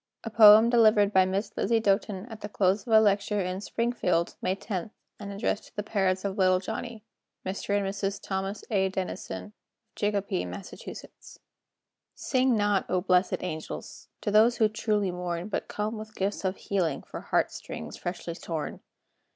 [A 0.23 0.31
poem 0.31 0.67
delivered 0.71 1.13
by 1.13 1.25
Miss 1.25 1.55
Lizzie 1.55 1.79
Doten 1.79 2.25
at 2.31 2.41
the 2.41 2.49
close 2.49 2.87
of 2.87 2.91
a 2.93 2.99
lecture 2.99 3.39
in 3.39 3.61
Springfield, 3.61 4.35
May 4.41 4.55
10, 4.55 4.89
and 5.19 5.31
addressed 5.31 5.65
to 5.65 5.75
the 5.75 5.83
parents 5.83 6.25
of 6.25 6.39
Little 6.39 6.59
Johnny 6.59 7.03
Mr. 7.45 7.77
and 7.77 7.85
Mrs. 7.85 8.19
Thomas 8.19 8.63
A. 8.71 8.89
Denison, 8.89 9.43
of 9.43 9.51
Chicopee, 9.95 10.43
Mass.] 10.43 10.73
Sing 12.15 12.55
not, 12.55 12.89
O 12.89 13.01
blessed 13.01 13.43
angels! 13.43 14.07
To 14.21 14.31
those 14.31 14.57
who 14.57 14.67
truly 14.69 15.11
mourn, 15.11 15.49
But 15.49 15.67
come 15.67 15.99
with 15.99 16.15
gifts 16.15 16.43
of 16.43 16.55
healing, 16.57 17.03
For 17.03 17.21
heart 17.21 17.51
strings 17.51 17.95
freshly 17.95 18.33
torn. 18.33 18.79